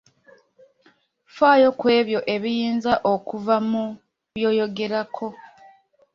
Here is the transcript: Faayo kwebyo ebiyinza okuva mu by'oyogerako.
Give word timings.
Faayo 1.35 1.69
kwebyo 1.79 2.19
ebiyinza 2.35 2.93
okuva 3.13 3.55
mu 3.69 3.83
by'oyogerako. 4.33 5.27